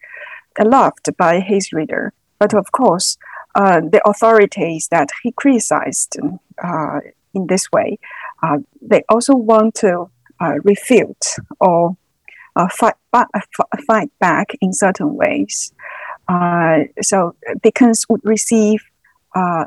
loved 0.64 1.10
by 1.18 1.42
his 1.42 1.74
reader, 1.74 2.14
but 2.40 2.54
of 2.54 2.72
course 2.72 3.18
uh, 3.56 3.82
the 3.82 4.02
authorities 4.08 4.88
that 4.90 5.10
he 5.22 5.32
criticized 5.32 6.18
uh, 6.64 7.00
in 7.34 7.48
this 7.48 7.72
way, 7.72 8.00
uh, 8.42 8.58
they 8.82 9.04
also 9.10 9.36
want 9.36 9.76
to 9.76 10.10
uh, 10.42 10.56
refute 10.64 11.36
or 11.60 11.96
uh, 12.56 12.68
fight, 12.70 12.96
back, 13.12 13.28
fight 13.88 14.12
back 14.20 14.56
in 14.62 14.74
certain 14.74 15.16
ways. 15.16 15.72
so 17.02 17.36
Dickens 17.62 18.06
would 18.10 18.22
receive 18.24 18.84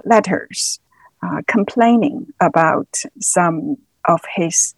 letters 0.05 0.81
complaining 1.47 2.26
about 2.40 3.02
some 3.21 3.76
of 4.09 4.21
his 4.35 4.75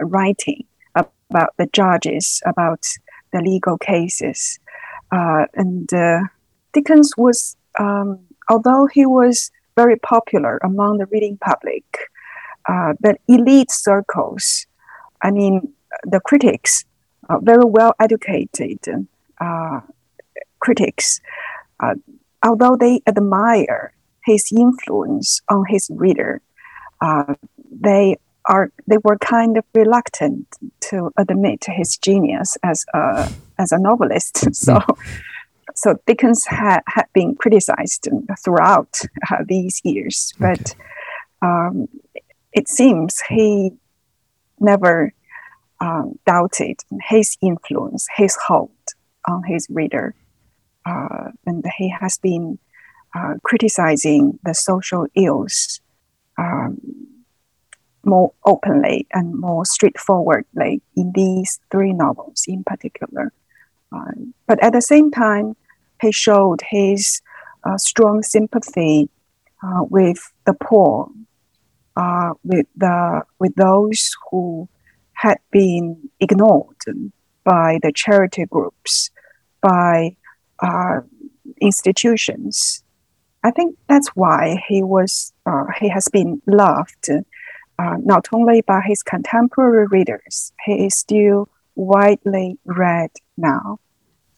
writing 0.00 0.64
about 0.94 1.54
the 1.56 1.66
judges, 1.72 2.42
about 2.44 2.84
the 3.32 3.40
legal 3.40 3.78
cases. 3.78 4.58
and 5.10 5.88
Dickens 6.72 7.12
was 7.16 7.56
um, 7.78 8.18
although 8.48 8.86
he 8.86 9.06
was 9.06 9.50
very 9.76 9.96
popular 9.96 10.58
among 10.62 10.98
the 10.98 11.06
reading 11.06 11.38
public, 11.38 11.84
uh, 12.68 12.94
the 13.00 13.16
elite 13.28 13.70
circles, 13.70 14.66
I 15.22 15.30
mean, 15.30 15.72
the 16.04 16.20
critics, 16.20 16.84
uh, 17.28 17.38
very 17.38 17.64
well 17.64 17.94
educated 18.00 19.06
uh, 19.40 19.80
critics, 20.60 21.20
uh, 21.80 21.94
although 22.44 22.76
they 22.76 23.00
admire 23.06 23.92
his 24.24 24.52
influence 24.52 25.40
on 25.48 25.64
his 25.68 25.90
reader, 25.92 26.40
uh, 27.00 27.34
they 27.70 28.16
are 28.46 28.72
they 28.86 28.98
were 29.04 29.18
kind 29.18 29.56
of 29.56 29.64
reluctant 29.74 30.46
to 30.80 31.10
admit 31.16 31.64
his 31.66 31.96
genius 31.96 32.56
as 32.62 32.84
a 32.94 33.30
as 33.58 33.72
a 33.72 33.78
novelist. 33.78 34.48
So. 34.54 34.80
So 35.74 35.98
Dickens 36.06 36.46
had, 36.46 36.80
had 36.86 37.06
been 37.12 37.34
criticized 37.34 38.08
throughout 38.44 38.98
uh, 39.30 39.38
these 39.46 39.80
years, 39.84 40.32
but 40.38 40.60
okay. 40.60 40.80
um, 41.42 41.88
it 42.52 42.68
seems 42.68 43.20
he 43.28 43.72
never 44.60 45.12
um, 45.80 46.18
doubted 46.26 46.76
his 47.02 47.36
influence, 47.40 48.06
his 48.16 48.36
hold 48.46 48.70
on 49.26 49.42
his 49.44 49.66
reader. 49.70 50.14
Uh, 50.84 51.30
and 51.46 51.64
he 51.78 51.88
has 51.88 52.18
been 52.18 52.58
uh, 53.14 53.34
criticizing 53.42 54.38
the 54.44 54.54
social 54.54 55.06
ills 55.14 55.80
um, 56.38 56.80
more 58.04 58.32
openly 58.44 59.06
and 59.12 59.38
more 59.38 59.64
straightforwardly 59.64 60.82
in 60.96 61.12
these 61.14 61.60
three 61.70 61.92
novels 61.92 62.44
in 62.48 62.64
particular. 62.64 63.32
Uh, 63.94 64.12
but 64.46 64.62
at 64.62 64.72
the 64.72 64.80
same 64.80 65.10
time, 65.10 65.54
he 66.02 66.12
showed 66.12 66.60
his 66.68 67.22
uh, 67.64 67.78
strong 67.78 68.22
sympathy 68.22 69.08
uh, 69.62 69.84
with 69.88 70.18
the 70.44 70.54
poor, 70.54 71.08
uh, 71.96 72.34
with 72.44 72.66
the 72.76 73.22
with 73.38 73.54
those 73.54 74.10
who 74.30 74.68
had 75.14 75.38
been 75.50 76.10
ignored 76.20 76.82
by 77.44 77.78
the 77.82 77.92
charity 77.92 78.44
groups, 78.46 79.10
by 79.60 80.16
uh, 80.58 81.00
institutions. 81.60 82.82
I 83.44 83.50
think 83.50 83.76
that's 83.88 84.08
why 84.08 84.62
he 84.68 84.82
was 84.82 85.32
uh, 85.46 85.66
he 85.78 85.88
has 85.88 86.08
been 86.08 86.42
loved 86.46 87.08
uh, 87.78 87.96
not 88.04 88.28
only 88.32 88.60
by 88.62 88.80
his 88.80 89.02
contemporary 89.02 89.86
readers, 89.86 90.52
he 90.64 90.86
is 90.86 90.94
still 90.94 91.48
widely 91.74 92.58
read 92.64 93.10
now. 93.36 93.78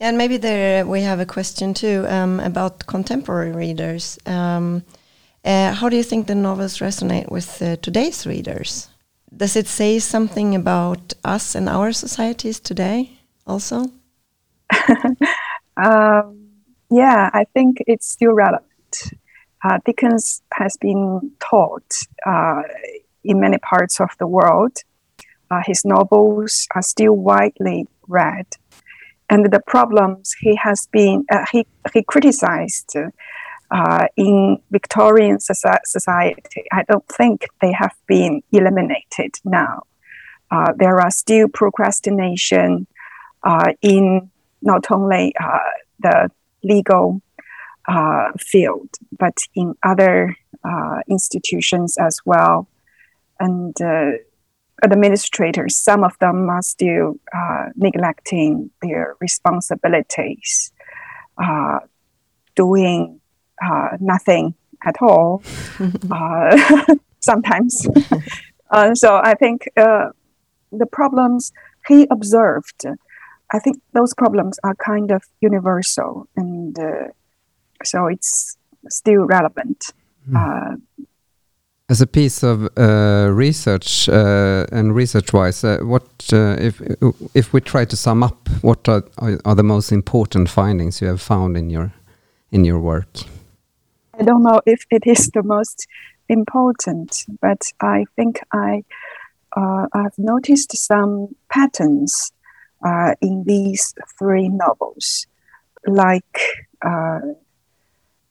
And 0.00 0.18
maybe 0.18 0.36
there 0.36 0.84
we 0.86 1.02
have 1.02 1.20
a 1.20 1.26
question 1.26 1.72
too 1.72 2.04
um, 2.08 2.40
about 2.40 2.86
contemporary 2.86 3.52
readers. 3.52 4.18
Um, 4.26 4.82
uh, 5.44 5.72
how 5.72 5.88
do 5.88 5.96
you 5.96 6.02
think 6.02 6.26
the 6.26 6.34
novels 6.34 6.78
resonate 6.78 7.30
with 7.30 7.62
uh, 7.62 7.76
today's 7.76 8.26
readers? 8.26 8.88
Does 9.36 9.56
it 9.56 9.66
say 9.66 9.98
something 9.98 10.54
about 10.54 11.12
us 11.24 11.54
and 11.54 11.68
our 11.68 11.92
societies 11.92 12.60
today 12.60 13.18
also? 13.46 13.90
um, 15.76 16.48
yeah, 16.90 17.30
I 17.32 17.44
think 17.52 17.78
it's 17.86 18.08
still 18.08 18.32
relevant. 18.32 18.70
Uh, 19.62 19.78
Dickens 19.84 20.42
has 20.52 20.76
been 20.76 21.32
taught 21.40 21.92
uh, 22.26 22.62
in 23.24 23.40
many 23.40 23.58
parts 23.58 24.00
of 24.00 24.10
the 24.18 24.26
world. 24.26 24.78
Uh, 25.50 25.62
his 25.66 25.84
novels 25.84 26.66
are 26.74 26.82
still 26.82 27.14
widely 27.14 27.86
read. 28.06 28.46
And 29.30 29.50
the 29.50 29.60
problems 29.66 30.34
he 30.38 30.54
has 30.56 30.86
been, 30.86 31.24
uh, 31.30 31.44
he, 31.50 31.66
he 31.92 32.02
criticized 32.02 32.94
uh, 33.70 34.06
in 34.16 34.58
Victorian 34.70 35.40
society, 35.40 36.64
I 36.72 36.84
don't 36.88 37.08
think 37.08 37.48
they 37.60 37.72
have 37.72 37.94
been 38.06 38.42
eliminated 38.52 39.34
now. 39.44 39.82
Uh, 40.50 40.72
there 40.76 41.00
are 41.00 41.10
still 41.10 41.48
procrastination 41.48 42.86
uh, 43.42 43.72
in 43.82 44.30
not 44.62 44.90
only 44.90 45.34
uh, 45.40 45.58
the 45.98 46.30
legal 46.62 47.20
uh, 47.88 48.30
field, 48.38 48.88
but 49.18 49.38
in 49.54 49.74
other 49.82 50.36
institutions 51.08 51.98
as 51.98 52.20
well. 52.24 52.66
And 53.38 53.76
administrators, 54.82 55.76
some 55.76 56.04
of 56.04 56.18
them 56.18 56.48
are 56.50 56.62
still 56.62 57.16
neglecting 57.76 58.70
their 58.82 59.16
responsibilities, 59.20 60.72
doing 62.54 63.20
uh, 63.62 63.96
nothing 64.00 64.54
at 64.84 64.96
all 65.00 65.42
uh, 66.10 66.84
sometimes. 67.20 67.86
uh, 68.70 68.94
so 68.94 69.20
I 69.22 69.34
think 69.34 69.68
uh, 69.76 70.10
the 70.72 70.86
problems 70.86 71.52
he 71.86 72.06
observed, 72.10 72.84
I 73.52 73.58
think 73.58 73.80
those 73.92 74.14
problems 74.14 74.58
are 74.64 74.74
kind 74.74 75.10
of 75.10 75.22
universal, 75.40 76.28
and 76.36 76.78
uh, 76.78 77.08
so 77.84 78.06
it's 78.06 78.56
still 78.88 79.24
relevant. 79.24 79.92
Mm. 80.28 80.80
As 81.90 82.00
a 82.00 82.06
piece 82.06 82.42
of 82.42 82.70
research 83.36 84.08
and 84.08 84.94
research-wise, 84.94 85.62
what 85.82 86.08
if 86.32 86.80
if 87.34 87.52
we 87.52 87.60
try 87.60 87.84
to 87.84 87.96
sum 87.96 88.22
up, 88.22 88.48
what 88.62 88.88
are, 88.88 89.02
are 89.44 89.54
the 89.54 89.62
most 89.62 89.92
important 89.92 90.48
findings 90.48 91.02
you 91.02 91.08
have 91.08 91.20
found 91.20 91.58
in 91.58 91.68
your 91.68 91.92
in 92.50 92.64
your 92.64 92.80
work? 92.80 93.08
I 94.18 94.22
don't 94.22 94.42
know 94.42 94.60
if 94.64 94.86
it 94.90 95.06
is 95.06 95.30
the 95.30 95.42
most 95.42 95.86
important, 96.28 97.26
but 97.42 97.70
I 97.80 98.06
think 98.16 98.40
I 98.52 98.84
uh, 99.54 99.86
I've 99.92 100.18
noticed 100.18 100.76
some 100.76 101.34
patterns 101.50 102.32
uh, 102.82 103.14
in 103.20 103.44
these 103.44 103.94
three 104.18 104.48
novels, 104.48 105.26
like 105.86 106.38
uh, 106.82 107.20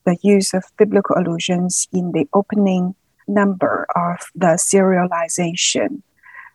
the 0.04 0.16
use 0.22 0.54
of 0.54 0.64
biblical 0.76 1.16
allusions 1.16 1.88
in 1.92 2.12
the 2.12 2.26
opening 2.32 2.94
number 3.26 3.86
of 3.94 4.18
the 4.34 4.58
serialization. 4.58 6.02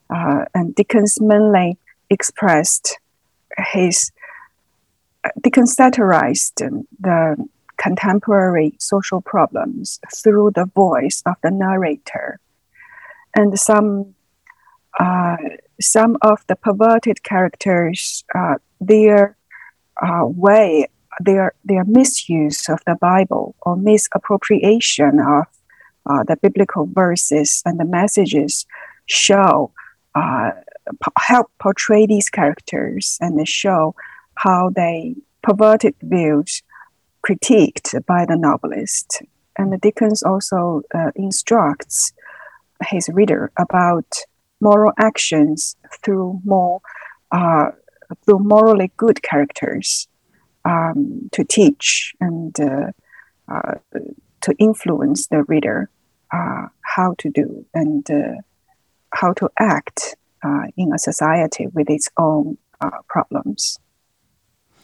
Uh, 0.10 0.46
and 0.54 0.76
Dickens 0.76 1.20
mainly 1.22 1.78
expressed 2.10 3.00
his, 3.72 4.12
Dickens 5.42 5.74
satirized 5.74 6.62
the 7.00 7.50
contemporary 7.78 8.74
social 8.80 9.22
problems 9.22 10.00
through 10.24 10.52
the 10.56 10.66
voice 10.66 11.24
of 11.26 11.36
the 11.44 11.52
narrator. 11.52 12.40
And 13.36 13.58
some 13.60 14.16
uh, 15.00 15.38
some 15.80 16.18
of 16.22 16.46
the 16.48 16.56
perverted 16.56 17.24
characters, 17.24 18.26
uh, 18.36 18.56
their 18.82 19.38
uh, 20.02 20.26
way, 20.26 20.88
their 21.20 21.54
their 21.64 21.86
misuse 21.86 22.68
of 22.70 22.80
the 22.86 22.96
Bible 22.96 23.56
or 23.62 23.76
misappropriation 23.76 25.20
of 25.20 25.46
uh, 26.10 26.24
the 26.24 26.36
biblical 26.38 26.88
verses 26.92 27.62
and 27.66 27.80
the 27.80 27.86
messages 27.86 28.66
show 29.06 29.72
uh, 30.16 30.52
help 31.20 31.52
portray 31.60 32.06
these 32.06 32.30
characters 32.30 33.18
and 33.22 33.40
they 33.40 33.46
show 33.46 33.96
how 34.36 34.72
they 34.76 35.16
perverted 35.44 35.96
views 36.02 36.64
critiqued 37.26 38.06
by 38.06 38.26
the 38.26 38.36
novelist. 38.36 39.22
And 39.58 39.80
Dickens 39.82 40.24
also 40.24 40.82
uh, 40.96 41.12
instructs 41.16 42.14
his 42.88 43.10
reader 43.10 43.52
about 43.58 44.06
moral 44.62 44.94
actions 44.98 45.76
through 46.02 46.42
more 46.44 46.82
uh, 47.32 47.72
through 48.26 48.40
morally 48.40 48.92
good 48.98 49.22
characters 49.22 50.08
um, 50.66 51.30
to 51.32 51.44
teach 51.44 52.16
and 52.20 52.60
uh, 52.60 52.92
uh 53.48 53.76
to 54.42 54.56
influence 54.58 55.28
the 55.28 55.44
reader 55.44 55.90
uh, 56.32 56.68
how 56.82 57.16
to 57.18 57.30
do 57.30 57.66
and 57.74 58.10
uh, 58.12 58.36
how 59.14 59.34
to 59.34 59.50
act 59.60 60.16
in 60.78 60.94
a 60.94 60.98
society 60.98 61.68
with 61.68 61.90
its 61.90 62.10
own 62.18 62.58
problems. 63.10 63.78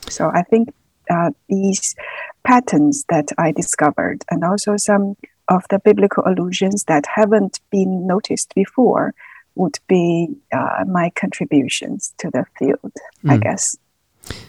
So 0.10 0.30
I 0.30 0.44
think 0.44 0.74
uh, 1.10 1.32
these 1.50 1.96
patterns 2.44 3.06
that 3.10 3.30
I 3.38 3.52
discovered, 3.52 4.24
and 4.30 4.44
also 4.44 4.78
some 4.78 5.16
of 5.48 5.64
the 5.70 5.80
biblical 5.80 6.24
allusions 6.26 6.86
that 6.86 7.06
haven't 7.14 7.60
been 7.72 8.08
noticed 8.08 8.54
before, 8.56 9.14
would 9.56 9.80
be 9.88 10.30
uh, 10.52 10.84
my 10.88 11.12
contributions 11.12 12.14
to 12.18 12.30
the 12.32 12.46
field, 12.58 12.92
mm. 13.24 13.32
I 13.32 13.36
hmm. 13.36 13.42
guess. 13.42 13.78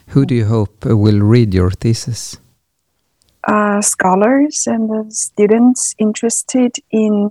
Who 0.08 0.26
do 0.26 0.34
you 0.34 0.46
hope 0.46 0.84
will 0.84 1.20
read 1.20 1.54
your 1.54 1.70
thesis? 1.70 2.38
Uh, 3.46 3.80
scholars 3.80 4.64
and 4.66 5.12
students 5.12 5.94
interested 5.98 6.74
in, 6.90 7.30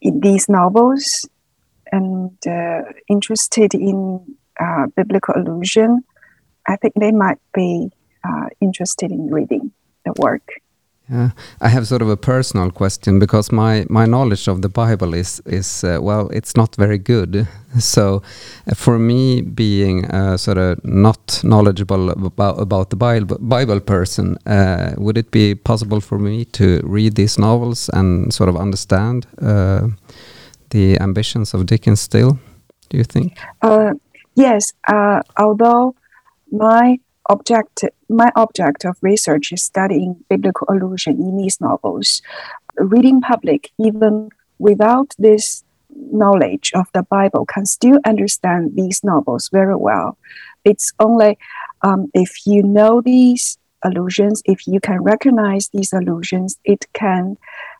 in 0.00 0.20
these 0.20 0.48
novels 0.48 1.28
and 1.92 2.32
uh, 2.46 2.80
interested 3.08 3.74
in 3.74 4.24
uh, 4.58 4.86
biblical 4.96 5.34
allusion. 5.36 6.02
I 6.66 6.76
think 6.76 6.94
they 6.94 7.12
might 7.12 7.38
be 7.52 7.90
uh, 8.24 8.46
interested 8.62 9.12
in 9.12 9.30
reading 9.30 9.72
the 10.06 10.14
work. 10.18 10.48
Yeah, 11.08 11.30
I 11.60 11.68
have 11.68 11.86
sort 11.86 12.02
of 12.02 12.08
a 12.08 12.16
personal 12.16 12.72
question 12.72 13.20
because 13.20 13.52
my, 13.52 13.86
my 13.88 14.06
knowledge 14.06 14.48
of 14.48 14.62
the 14.62 14.68
Bible 14.68 15.14
is 15.14 15.40
is 15.46 15.84
uh, 15.84 15.98
well, 16.02 16.28
it's 16.30 16.56
not 16.56 16.76
very 16.76 16.98
good. 16.98 17.46
So, 17.78 18.22
uh, 18.66 18.74
for 18.74 18.98
me, 18.98 19.42
being 19.42 20.06
uh, 20.06 20.38
sort 20.38 20.56
of 20.56 20.82
not 20.82 21.44
knowledgeable 21.44 22.10
about 22.10 22.58
about 22.58 22.88
the 22.88 22.96
Bible 22.96 23.36
Bible 23.38 23.80
person, 23.80 24.38
uh, 24.46 24.94
would 24.96 25.18
it 25.18 25.30
be 25.30 25.54
possible 25.54 26.00
for 26.00 26.18
me 26.18 26.44
to 26.52 26.80
read 26.84 27.16
these 27.16 27.38
novels 27.38 27.90
and 27.92 28.32
sort 28.32 28.48
of 28.48 28.56
understand 28.56 29.26
uh, 29.42 29.88
the 30.70 30.98
ambitions 31.00 31.54
of 31.54 31.66
Dickens? 31.66 32.00
Still, 32.00 32.38
do 32.88 32.96
you 32.96 33.04
think? 33.04 33.38
Uh, 33.60 33.92
yes, 34.34 34.72
although 35.36 35.94
my 36.50 36.98
object 37.28 37.84
my 38.08 38.30
object 38.36 38.84
of 38.84 38.96
research 39.02 39.52
is 39.52 39.62
studying 39.62 40.24
biblical 40.28 40.66
allusion 40.70 41.14
in 41.20 41.36
these 41.36 41.60
novels. 41.60 42.22
Reading 42.76 43.20
public, 43.20 43.70
even 43.78 44.30
without 44.58 45.14
this 45.18 45.64
knowledge 45.90 46.72
of 46.74 46.86
the 46.92 47.02
Bible, 47.02 47.46
can 47.46 47.66
still 47.66 47.98
understand 48.04 48.72
these 48.74 49.02
novels 49.02 49.48
very 49.52 49.76
well. 49.76 50.18
It's 50.64 50.92
only 51.00 51.38
um, 51.82 52.10
if 52.14 52.46
you 52.46 52.62
know 52.62 53.00
these 53.00 53.58
allusions, 53.82 54.42
if 54.44 54.66
you 54.66 54.80
can 54.80 55.02
recognize 55.02 55.68
these 55.68 55.92
allusions, 55.92 56.58
it 56.64 56.86
can 56.92 57.36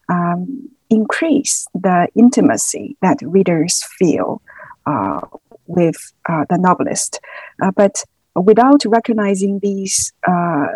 um, 0.08 0.70
increase 0.90 1.66
the 1.74 2.08
intimacy 2.14 2.96
that 3.02 3.18
readers 3.22 3.82
feel 3.98 4.40
uh, 4.86 5.20
with 5.66 6.12
uh, 6.28 6.44
the 6.48 6.58
novelist. 6.58 7.20
Uh, 7.62 7.70
but 7.72 8.04
without 8.44 8.84
recognizing 8.84 9.60
these 9.60 10.12
uh, 10.28 10.66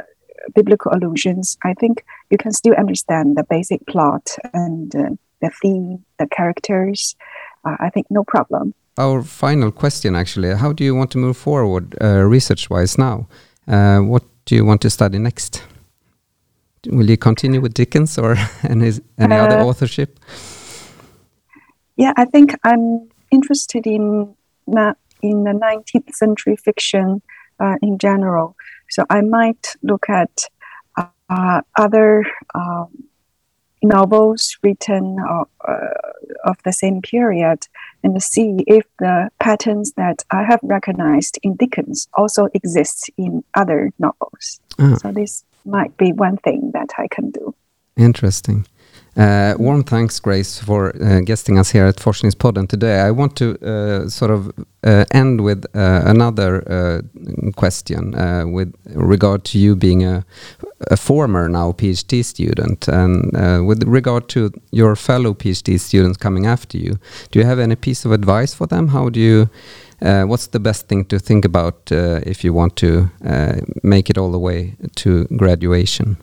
biblical 0.54 0.92
allusions, 0.92 1.58
I 1.64 1.74
think 1.74 2.04
you 2.30 2.38
can 2.38 2.52
still 2.52 2.74
understand 2.74 3.36
the 3.36 3.44
basic 3.44 3.86
plot 3.86 4.36
and 4.52 4.94
uh, 4.94 5.10
the 5.40 5.50
theme, 5.62 6.04
the 6.18 6.26
characters. 6.26 7.16
Uh, 7.64 7.76
I 7.80 7.90
think 7.90 8.06
no 8.10 8.24
problem. 8.24 8.74
Our 8.98 9.22
final 9.22 9.70
question, 9.70 10.16
actually, 10.16 10.54
how 10.54 10.72
do 10.72 10.84
you 10.84 10.94
want 10.94 11.10
to 11.12 11.18
move 11.18 11.36
forward 11.36 11.94
uh, 12.00 12.22
research-wise 12.24 12.98
now? 12.98 13.28
Uh, 13.68 14.00
what 14.00 14.24
do 14.44 14.54
you 14.54 14.64
want 14.64 14.80
to 14.82 14.90
study 14.90 15.18
next? 15.18 15.62
Will 16.86 17.08
you 17.08 17.16
continue 17.16 17.60
with 17.60 17.74
Dickens 17.74 18.18
or 18.18 18.36
any, 18.62 18.92
any 19.18 19.34
other 19.34 19.58
uh, 19.58 19.64
authorship? 19.64 20.18
Yeah, 21.96 22.12
I 22.16 22.24
think 22.24 22.54
I'm 22.64 23.08
interested 23.30 23.86
in 23.86 24.34
in 25.22 25.44
the 25.44 25.50
19th 25.50 26.14
century 26.14 26.56
fiction 26.56 27.20
uh, 27.60 27.76
in 27.82 27.98
general. 27.98 28.56
So 28.88 29.04
I 29.10 29.20
might 29.20 29.76
look 29.82 30.08
at 30.08 30.46
uh, 30.96 31.60
other 31.76 32.24
um, 32.54 32.88
novels 33.82 34.56
written 34.62 35.16
uh, 35.18 35.44
of 36.44 36.56
the 36.64 36.72
same 36.72 37.00
period 37.00 37.66
and 38.02 38.22
see 38.22 38.64
if 38.66 38.84
the 38.98 39.30
patterns 39.38 39.92
that 39.92 40.22
I 40.30 40.42
have 40.42 40.60
recognized 40.62 41.38
in 41.42 41.56
Dickens 41.56 42.08
also 42.14 42.48
exist 42.54 43.10
in 43.16 43.44
other 43.54 43.90
novels. 43.98 44.60
Ah. 44.78 44.96
So 44.96 45.12
this 45.12 45.44
might 45.64 45.96
be 45.96 46.12
one 46.12 46.36
thing 46.38 46.70
that 46.74 46.90
I 46.98 47.08
can 47.08 47.30
do. 47.30 47.54
Interesting. 47.96 48.66
Uh, 49.16 49.54
warm 49.58 49.82
thanks, 49.82 50.20
Grace, 50.20 50.60
for 50.60 50.94
uh, 51.02 51.20
guesting 51.20 51.58
us 51.58 51.70
here 51.70 51.84
at 51.84 51.96
Forskningspodden 51.96 52.68
today. 52.68 53.00
I 53.00 53.10
want 53.10 53.34
to 53.36 53.58
uh, 53.58 54.08
sort 54.08 54.30
of 54.30 54.52
uh, 54.84 55.04
end 55.10 55.40
with 55.40 55.64
uh, 55.74 56.02
another 56.06 56.62
uh, 56.70 57.02
question 57.56 58.12
with 58.52 58.72
regard 58.94 59.44
to 59.46 59.58
you 59.58 59.74
being 59.74 60.04
a, 60.04 60.24
a 60.90 60.96
former 60.96 61.48
now 61.48 61.72
PhD 61.72 62.24
student, 62.24 62.86
and 62.86 63.66
with 63.66 63.82
regard 63.82 64.28
to 64.28 64.52
your 64.70 64.94
fellow 64.94 65.34
PhD 65.34 65.80
students 65.80 66.16
coming 66.16 66.46
after 66.46 66.78
you. 66.78 66.98
Do 67.32 67.40
you 67.40 67.44
have 67.44 67.58
any 67.58 67.74
piece 67.74 68.04
of 68.04 68.12
advice 68.12 68.54
for 68.54 68.68
them? 68.68 68.88
How 68.88 69.08
do 69.08 69.20
you? 69.20 69.50
what's 70.00 70.46
the 70.46 70.60
best 70.60 70.88
thing 70.88 71.04
to 71.06 71.18
think 71.18 71.44
about 71.44 71.90
if 71.90 72.44
you 72.44 72.54
want 72.54 72.76
to 72.76 73.10
make 73.82 74.08
it 74.08 74.16
all 74.16 74.30
the 74.30 74.38
way 74.38 74.76
to 74.94 75.24
graduation? 75.36 76.16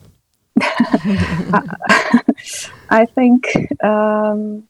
I 2.90 3.06
think 3.06 3.46
um, 3.84 4.68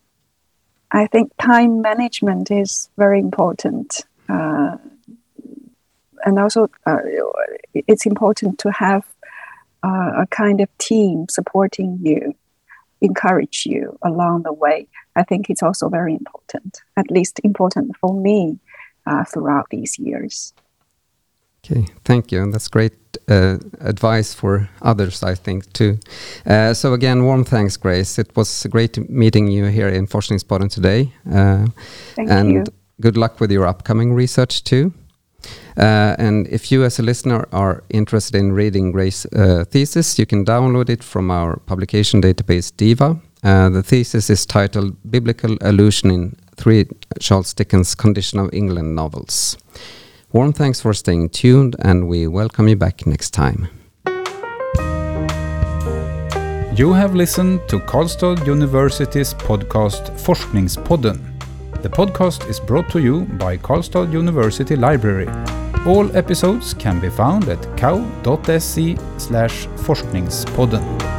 I 0.92 1.08
think 1.08 1.32
time 1.40 1.82
management 1.82 2.50
is 2.50 2.90
very 2.98 3.20
important, 3.20 4.06
uh, 4.30 4.78
and 6.26 6.40
also 6.40 6.70
uh, 6.86 6.98
it's 7.74 8.06
important 8.06 8.60
to 8.60 8.72
have 8.72 9.06
uh, 9.84 10.24
a 10.24 10.28
kind 10.32 10.62
of 10.62 10.70
team 10.78 11.28
supporting 11.30 12.00
you, 12.02 12.34
encourage 13.02 13.66
you 13.66 13.98
along 14.02 14.44
the 14.44 14.54
way. 14.54 14.88
I 15.16 15.24
think 15.24 15.50
it's 15.50 15.64
also 15.64 15.90
very 15.90 16.14
important, 16.14 16.82
at 16.96 17.12
least 17.12 17.40
important 17.44 17.96
for 17.98 18.14
me 18.14 18.60
uh, 19.06 19.24
throughout 19.26 19.68
these 19.70 20.00
years. 20.00 20.54
Okay, 21.70 21.86
thank 22.06 22.32
you. 22.32 22.42
And 22.42 22.54
that's 22.54 22.70
great 22.70 22.94
uh, 23.28 23.58
advice 23.82 24.34
for 24.34 24.70
others, 24.82 25.22
I 25.22 25.36
think, 25.36 25.72
too. 25.74 26.00
Uh, 26.46 26.74
so 26.74 26.94
again, 26.94 27.26
warm 27.26 27.44
thanks, 27.44 27.76
Grace. 27.76 28.18
It 28.18 28.34
was 28.38 28.66
great 28.70 29.10
meeting 29.10 29.48
you 29.48 29.66
here 29.66 29.90
in 29.90 30.08
Forskningspodden 30.08 30.72
today. 30.72 31.12
Uh, 31.30 31.66
thank 32.16 32.30
and 32.30 32.52
you. 32.52 32.64
good 33.02 33.18
luck 33.18 33.42
with 33.42 33.52
your 33.52 33.68
upcoming 33.68 34.14
research 34.14 34.64
too. 34.64 34.94
Uh, 35.78 36.16
and 36.18 36.48
if 36.48 36.72
you 36.72 36.86
as 36.86 37.00
a 37.00 37.04
listener 37.04 37.46
are 37.52 37.84
interested 37.90 38.38
in 38.38 38.54
reading 38.54 38.92
Grace's 38.92 39.26
uh, 39.34 39.66
thesis, 39.66 40.18
you 40.18 40.26
can 40.26 40.46
download 40.46 40.90
it 40.90 41.04
from 41.04 41.30
our 41.30 41.58
publication 41.66 42.22
database 42.22 42.72
DIVA. 42.76 43.20
Uh, 43.44 43.70
the 43.70 43.84
thesis 43.84 44.30
is 44.30 44.46
titled 44.46 44.96
Biblical 45.12 45.58
Allusion 45.62 46.12
in 46.12 46.36
Three 46.56 46.86
Charles 47.20 47.54
Dickens 47.54 47.94
Condition 47.94 48.40
of 48.40 48.50
England 48.54 48.96
Novels. 48.96 49.58
Warm 50.38 50.54
thanks 50.54 50.80
for 50.80 50.94
staying 50.94 51.30
tuned, 51.30 51.76
and 51.80 52.08
we 52.08 52.28
welcome 52.28 52.68
you 52.68 52.76
back 52.76 53.08
next 53.08 53.32
time. 53.32 53.70
You 56.76 56.94
have 56.94 57.16
listened 57.16 57.62
to 57.70 57.80
Karlstad 57.80 58.46
University's 58.46 59.34
podcast 59.34 60.12
Forskningspodden. 60.20 61.20
The 61.82 61.90
podcast 61.90 62.48
is 62.48 62.60
brought 62.60 62.88
to 62.92 63.00
you 63.00 63.22
by 63.40 63.58
Karlstad 63.58 64.14
University 64.14 64.76
Library. 64.76 65.28
All 65.88 66.16
episodes 66.16 66.76
can 66.76 67.00
be 67.00 67.10
found 67.10 67.50
at 67.50 67.76
kau.se 67.76 68.96
forskningspodden. 69.88 71.17